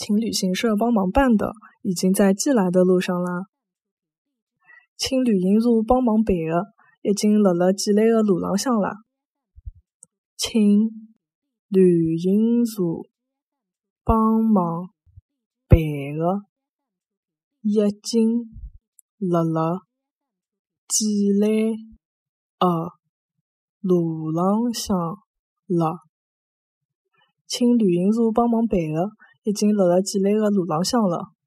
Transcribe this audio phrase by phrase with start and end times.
[0.00, 1.52] 请旅行社帮忙办的，
[1.82, 3.48] 已经在寄来的路上啦。
[4.96, 8.94] 请旅行社帮忙办的，已经辣辣寄来的路浪向啦。
[10.38, 10.88] 请
[11.68, 12.82] 旅行社
[14.02, 14.88] 帮忙
[15.68, 15.78] 办
[16.16, 16.46] 的，
[17.60, 18.48] 已经
[19.18, 19.82] 辣辣
[20.88, 21.46] 寄来
[22.58, 22.92] 的
[23.80, 24.96] 路浪向
[25.66, 25.98] 了。
[27.46, 29.10] 请旅行社帮忙办的，
[29.44, 31.39] 已经辣辣寄来的路浪向了。